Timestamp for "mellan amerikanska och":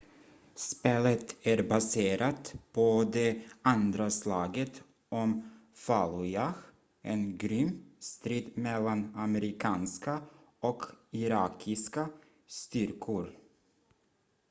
8.57-10.83